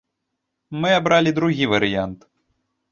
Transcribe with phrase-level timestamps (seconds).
[0.81, 2.19] Мы абралі другі варыянт.